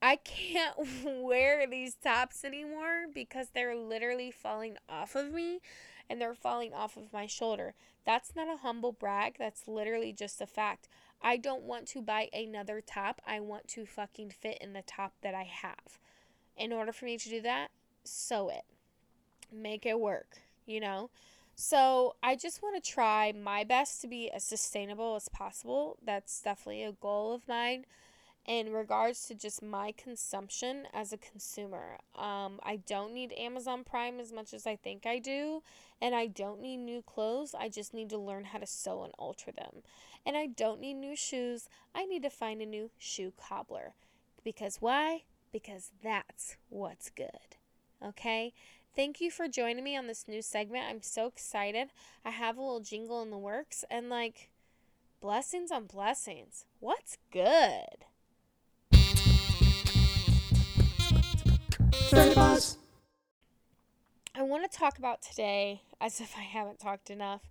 [0.03, 5.61] I can't wear these tops anymore because they're literally falling off of me
[6.09, 7.75] and they're falling off of my shoulder.
[8.05, 10.89] That's not a humble brag, that's literally just a fact.
[11.23, 13.21] I don't want to buy another top.
[13.27, 15.99] I want to fucking fit in the top that I have.
[16.57, 17.69] In order for me to do that,
[18.05, 18.65] sew it.
[19.53, 21.11] Make it work, you know?
[21.55, 25.99] So, I just want to try my best to be as sustainable as possible.
[26.03, 27.85] That's definitely a goal of mine
[28.47, 31.99] in regards to just my consumption as a consumer.
[32.17, 35.63] Um, I don't need Amazon Prime as much as I think I do,
[36.01, 37.55] and I don't need new clothes.
[37.59, 39.83] I just need to learn how to sew and alter them.
[40.27, 41.69] And I don't need new shoes.
[41.95, 43.95] I need to find a new shoe cobbler.
[44.43, 45.25] Because why?
[45.53, 47.57] Because that's what's good.
[48.05, 48.53] Okay?
[48.97, 50.87] Thank you for joining me on this new segment.
[50.89, 51.89] I'm so excited.
[52.25, 54.51] I have a little jingle in the works, and like,
[55.21, 56.65] Blessings on blessings.
[56.79, 58.07] What's good?
[64.35, 67.43] I want to talk about today, as if I haven't talked enough.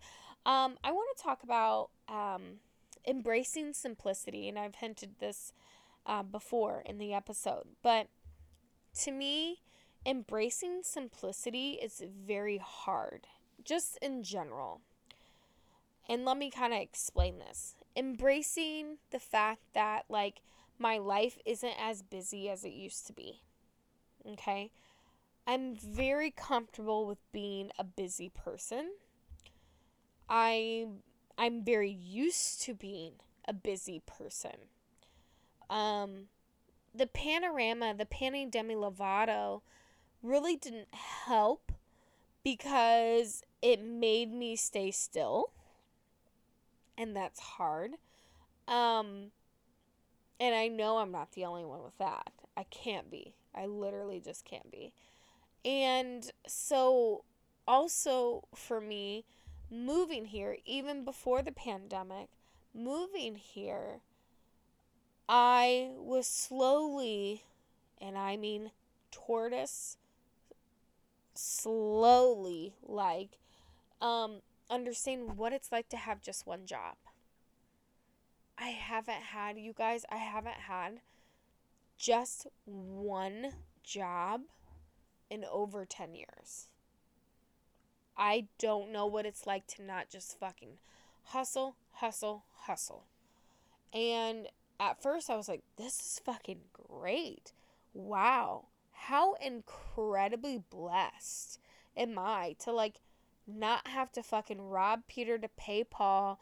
[0.46, 2.60] Um, I want to talk about um,
[3.08, 5.54] embracing simplicity, and I've hinted this
[6.06, 7.68] uh, before in the episode.
[7.82, 8.08] But
[9.04, 9.62] to me,
[10.06, 13.28] embracing simplicity is very hard,
[13.64, 14.82] just in general.
[16.10, 17.76] And let me kind of explain this.
[17.96, 20.42] Embracing the fact that, like,
[20.78, 23.42] my life isn't as busy as it used to be.
[24.28, 24.72] Okay?
[25.48, 28.92] I'm very comfortable with being a busy person.
[30.30, 30.86] I
[31.38, 33.14] I'm very used to being
[33.48, 34.70] a busy person.
[35.70, 36.28] Um
[36.94, 39.62] the panorama, the Pani Demi Lovato
[40.22, 41.72] really didn't help
[42.44, 45.52] because it made me stay still.
[46.96, 47.94] And that's hard.
[48.68, 49.32] Um
[50.40, 52.32] and I know I'm not the only one with that.
[52.56, 53.34] I can't be.
[53.60, 54.94] I literally just can't be.
[55.66, 57.24] And so,
[57.68, 59.26] also for me,
[59.70, 62.30] moving here, even before the pandemic,
[62.74, 64.00] moving here,
[65.28, 67.44] I was slowly,
[68.02, 68.72] and I mean
[69.12, 69.98] tortoise,
[71.34, 73.38] slowly, like,
[74.02, 76.96] um, understanding what it's like to have just one job.
[78.58, 81.00] I haven't had, you guys, I haven't had
[82.00, 83.52] just one
[83.84, 84.42] job
[85.30, 86.70] in over 10 years.
[88.18, 90.80] I don't know what it's like to not just fucking
[91.26, 93.04] hustle, hustle, hustle.
[93.94, 94.48] And
[94.80, 97.54] at first I was like, this is fucking great.
[97.94, 98.66] Wow.
[98.92, 101.60] How incredibly blessed
[101.96, 102.96] am I to like
[103.48, 106.40] not have to fucking rob Peter to pay Paul,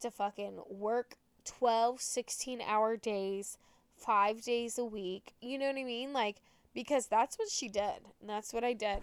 [0.00, 3.56] to fucking work 12, 16 hour days,
[4.00, 5.34] five days a week.
[5.40, 6.12] You know what I mean?
[6.12, 6.36] Like,
[6.74, 8.00] because that's what she did.
[8.20, 9.00] And that's what I did.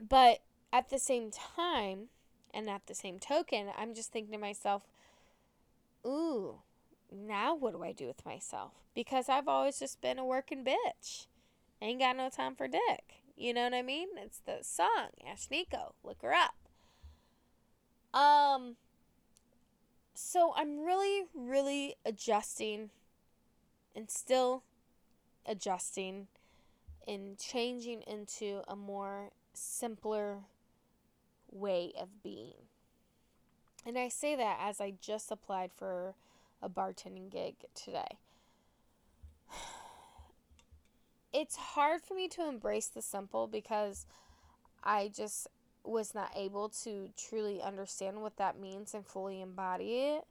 [0.00, 0.40] But
[0.72, 2.08] at the same time,
[2.52, 4.82] and at the same token, I'm just thinking to myself,
[6.06, 6.56] ooh,
[7.12, 8.72] now what do I do with myself?
[8.94, 11.26] Because I've always just been a working bitch.
[11.82, 13.22] Ain't got no time for dick.
[13.36, 14.08] You know what I mean?
[14.16, 15.92] It's the song, Ashnikko.
[16.02, 16.54] Look her up.
[18.18, 18.76] Um,
[20.14, 22.90] so I'm really, really adjusting
[23.96, 24.62] and still
[25.46, 26.28] adjusting
[27.08, 30.40] and changing into a more simpler
[31.50, 32.66] way of being.
[33.86, 36.14] And I say that as I just applied for
[36.62, 38.18] a bartending gig today.
[41.32, 44.06] It's hard for me to embrace the simple because
[44.82, 45.48] I just
[45.84, 50.24] was not able to truly understand what that means and fully embody it.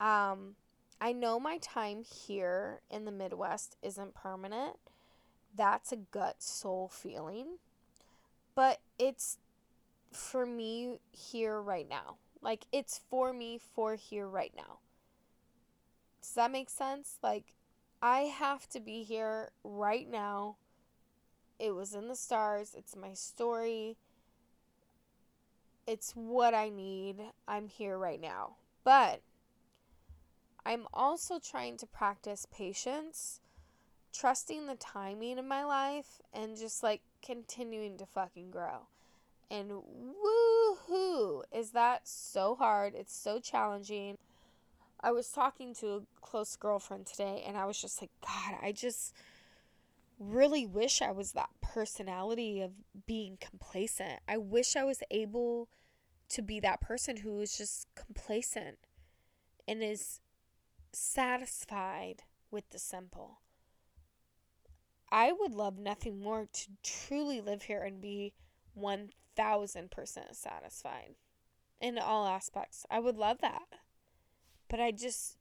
[0.00, 0.56] Um,
[1.00, 4.76] I know my time here in the Midwest isn't permanent.
[5.54, 7.58] That's a gut soul feeling.
[8.54, 9.38] But it's
[10.12, 12.16] for me here right now.
[12.40, 14.78] Like it's for me for here right now.
[16.20, 17.18] Does that make sense?
[17.22, 17.54] Like
[18.00, 20.56] I have to be here right now.
[21.58, 22.74] It was in the stars.
[22.76, 23.96] It's my story.
[25.86, 27.16] It's what I need.
[27.46, 28.56] I'm here right now.
[28.84, 29.20] But
[30.66, 33.40] I'm also trying to practice patience,
[34.12, 38.86] trusting the timing of my life, and just like continuing to fucking grow.
[39.50, 41.42] And woohoo!
[41.52, 42.94] Is that so hard?
[42.94, 44.16] It's so challenging.
[45.00, 48.72] I was talking to a close girlfriend today, and I was just like, God, I
[48.72, 49.14] just
[50.18, 52.70] really wish I was that personality of
[53.06, 54.20] being complacent.
[54.26, 55.68] I wish I was able
[56.30, 58.78] to be that person who is just complacent
[59.68, 60.20] and is
[60.94, 63.40] satisfied with the simple.
[65.10, 68.32] I would love nothing more to truly live here and be
[68.78, 69.10] 1000%
[70.32, 71.14] satisfied
[71.80, 72.86] in all aspects.
[72.90, 73.62] I would love that.
[74.68, 75.36] But I just,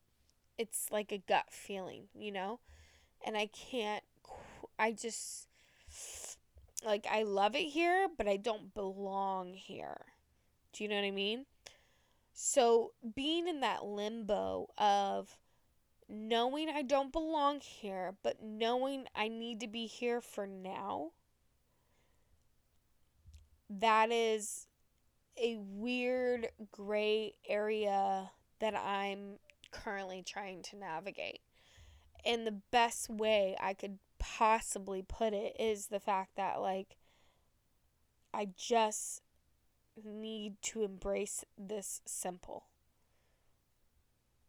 [0.57, 2.59] it's like a gut feeling, you know?
[3.25, 4.03] And I can't,
[4.77, 5.47] I just,
[6.85, 10.01] like, I love it here, but I don't belong here.
[10.73, 11.45] Do you know what I mean?
[12.33, 15.37] So being in that limbo of,
[16.13, 21.11] knowing I don't belong here, but knowing I need to be here for now,
[23.69, 24.67] that is
[25.41, 29.39] a weird gray area that I'm
[29.71, 31.41] currently trying to navigate.
[32.23, 36.97] And the best way I could possibly put it is the fact that, like,
[38.33, 39.21] I just
[40.01, 42.65] need to embrace this simple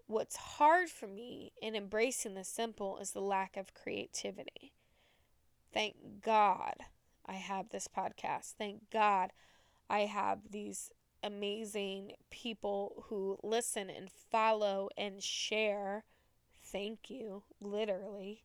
[0.07, 4.73] what's hard for me in embracing the simple is the lack of creativity.
[5.73, 6.75] Thank God
[7.27, 8.55] I have this podcast.
[8.59, 9.33] Thank God
[9.89, 10.91] I have these
[11.23, 16.05] amazing people who listen and follow and share.
[16.63, 18.45] Thank you, literally.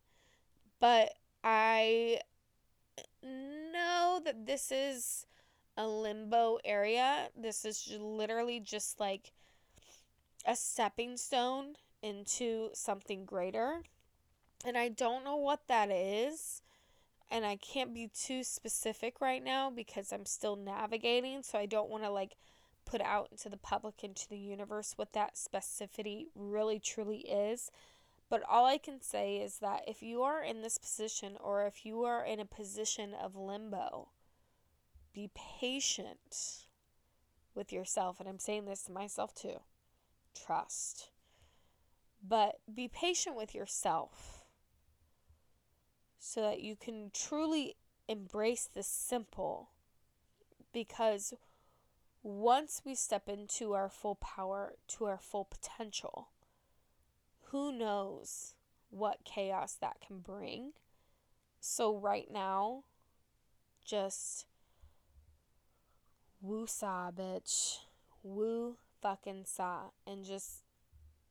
[0.80, 1.12] But
[1.44, 2.20] I
[3.22, 5.26] know that this is
[5.76, 7.28] a limbo area.
[7.36, 9.32] This is literally just like
[10.46, 13.82] a stepping stone into something greater.
[14.64, 16.62] And I don't know what that is.
[17.30, 21.42] And I can't be too specific right now because I'm still navigating.
[21.42, 22.36] So I don't want to like
[22.84, 27.70] put out into the public, into the universe, what that specificity really truly is.
[28.28, 31.84] But all I can say is that if you are in this position or if
[31.84, 34.08] you are in a position of limbo,
[35.12, 36.66] be patient
[37.54, 38.20] with yourself.
[38.20, 39.60] And I'm saying this to myself too
[40.34, 41.10] trust.
[42.26, 44.44] But be patient with yourself
[46.18, 47.76] so that you can truly
[48.08, 49.70] embrace the simple
[50.72, 51.32] because
[52.22, 56.28] once we step into our full power, to our full potential,
[57.44, 58.54] who knows
[58.90, 60.72] what chaos that can bring.
[61.60, 62.84] So, right now,
[63.84, 64.46] just
[66.40, 67.78] woo saw, bitch.
[68.22, 69.90] Woo fucking saw.
[70.06, 70.62] And just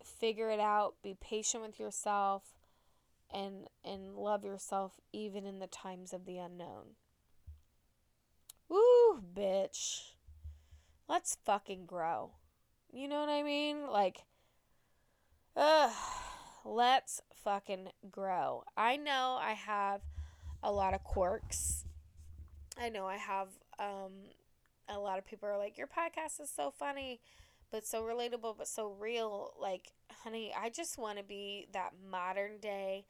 [0.04, 0.96] figure it out.
[1.04, 2.44] Be patient with yourself
[3.32, 6.96] and and love yourself even in the times of the unknown.
[8.68, 10.12] Woo, bitch.
[11.08, 12.32] Let's fucking grow.
[12.92, 13.88] You know what I mean?
[13.90, 14.24] Like
[15.56, 15.92] ugh,
[16.66, 18.64] let's fucking grow.
[18.78, 20.02] I know I have
[20.64, 21.86] a lot of quirks.
[22.78, 24.14] I know I have um
[24.88, 27.20] a lot of people are like your podcast is so funny
[27.72, 29.92] but so relatable but so real like
[30.24, 33.06] honey i just want to be that modern day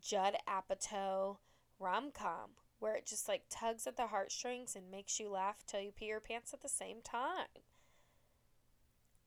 [0.00, 1.36] judd apatow
[1.78, 2.50] rom-com
[2.84, 6.04] where it just like tugs at the heartstrings and makes you laugh till you pee
[6.04, 7.46] your pants at the same time.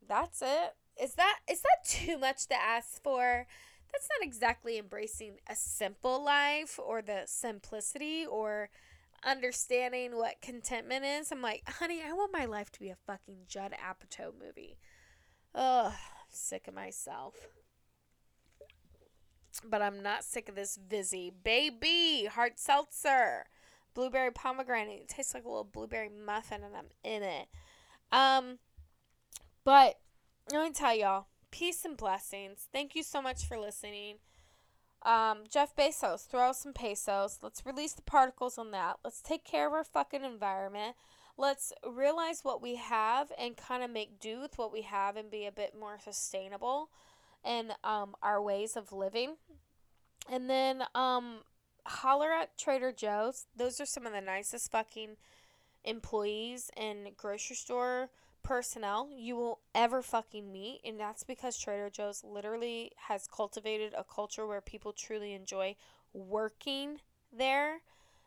[0.08, 0.76] That's it.
[1.02, 3.48] Is that is that too much to ask for?
[3.92, 8.70] That's not exactly embracing a simple life or the simplicity or
[9.24, 11.32] understanding what contentment is.
[11.32, 14.78] I'm like, honey, I want my life to be a fucking Judd Apatow movie.
[15.56, 15.94] Ugh,
[16.30, 17.36] sick of myself.
[19.68, 21.32] But I'm not sick of this Vizzy.
[21.44, 23.46] Baby, hard seltzer.
[23.94, 25.02] Blueberry pomegranate.
[25.02, 27.48] It tastes like a little blueberry muffin and I'm in it.
[28.12, 28.60] Um,
[29.64, 29.96] but
[30.52, 32.68] let me tell y'all, peace and blessings.
[32.72, 34.18] Thank you so much for listening.
[35.08, 37.40] Um, Jeff Bezos, throw some pesos.
[37.42, 38.98] Let's release the particles on that.
[39.06, 40.98] Let's take care of our fucking environment.
[41.38, 45.32] Let's realize what we have and kind of make do with what we have and
[45.32, 46.90] be a bit more sustainable
[47.46, 49.36] in um, our ways of living.
[50.30, 51.38] And then um,
[51.86, 53.46] holler at Trader Joe's.
[53.56, 55.16] Those are some of the nicest fucking
[55.86, 58.10] employees in grocery store
[58.44, 60.82] personnel you will ever fucking meet.
[60.86, 65.76] And that's because Trader Joe's literally has cultivated a culture where people truly enjoy
[66.14, 67.00] working
[67.36, 67.80] there.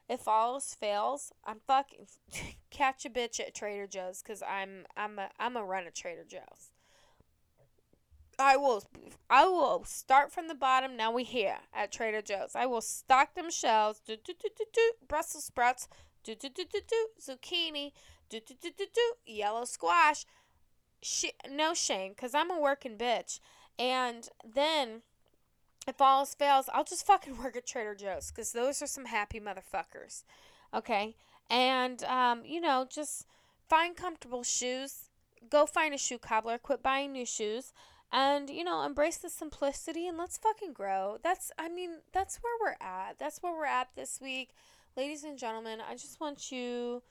[0.08, 2.06] If all else fails, I'm fucking
[2.70, 6.24] catch a bitch at Trader Joe's because I'm I'm a I'm a run at Trader
[6.28, 6.70] Joe's.
[8.40, 8.82] I will
[9.28, 10.96] I will start from the bottom.
[10.96, 12.56] Now we here at Trader Joe's.
[12.56, 14.00] I will stock them shelves.
[14.04, 15.88] Do, do, do, do, do, Brussels sprouts.
[16.24, 17.92] Do, do, do, do, do, zucchini
[18.30, 20.24] do do do do do yellow squash.
[21.02, 23.40] Sh- no shame, cause I'm a working bitch.
[23.78, 25.02] And then,
[25.88, 29.06] if all else fails, I'll just fucking work at Trader Joe's, cause those are some
[29.06, 30.24] happy motherfuckers.
[30.72, 31.16] Okay,
[31.50, 33.26] and um, you know, just
[33.68, 35.10] find comfortable shoes.
[35.48, 36.58] Go find a shoe cobbler.
[36.58, 37.72] Quit buying new shoes.
[38.12, 41.18] And, you know, embrace the simplicity and let's fucking grow.
[41.22, 43.18] That's, I mean, that's where we're at.
[43.20, 44.50] That's where we're at this week.
[44.96, 47.02] Ladies and gentlemen, I just want you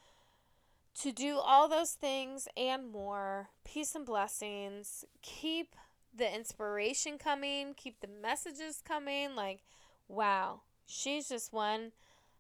[0.95, 3.49] to do all those things and more.
[3.63, 5.05] Peace and blessings.
[5.21, 5.75] Keep
[6.15, 9.35] the inspiration coming, keep the messages coming.
[9.35, 9.61] Like,
[10.07, 11.91] wow, she's just one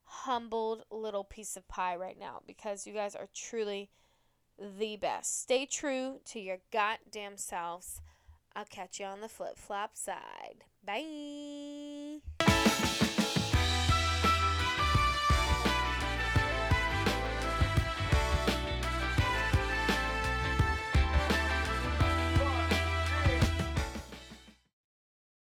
[0.03, 3.89] humbled little piece of pie right now because you guys are truly
[4.57, 5.41] the best.
[5.41, 8.01] Stay true to your goddamn selves.
[8.55, 10.65] I'll catch you on the flip flop side.
[10.83, 12.19] Bye.